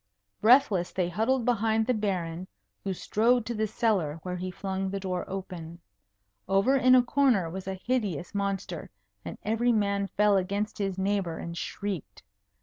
Breathless 0.41 0.91
they 0.91 1.09
huddled 1.09 1.45
behind 1.45 1.85
the 1.85 1.93
Baron, 1.93 2.47
who 2.83 2.91
strode 2.91 3.45
to 3.45 3.53
the 3.53 3.67
cellar, 3.67 4.15
where 4.23 4.35
he 4.37 4.49
flung 4.49 4.89
the 4.89 4.99
door 4.99 5.23
open. 5.27 5.79
Over 6.49 6.75
in 6.75 6.95
a 6.95 7.03
corner 7.03 7.51
was 7.51 7.67
a 7.67 7.75
hideous 7.75 8.33
monster, 8.33 8.89
and 9.23 9.37
every 9.45 9.71
man 9.71 10.07
fell 10.07 10.37
against 10.37 10.79
his 10.79 10.97
neighbour 10.97 11.37
and 11.37 11.55
shrieked. 11.55 12.23